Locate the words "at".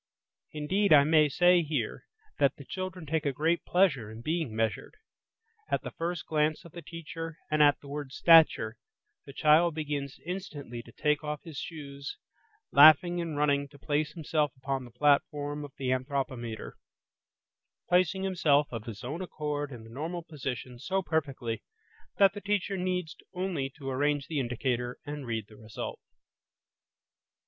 5.69-5.83, 7.61-7.79